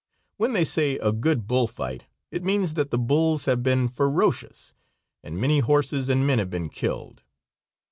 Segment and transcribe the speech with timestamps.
[0.37, 4.73] When they say a good bull fight, it means that the bulls have been ferocious
[5.23, 7.21] and many horses and men have been killed.